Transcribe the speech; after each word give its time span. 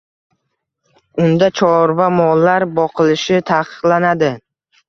Unda 1.25 1.49
chorva 1.59 2.09
mollar 2.15 2.67
boqilishi 2.81 3.41
taqiqlanadi. 3.53 4.33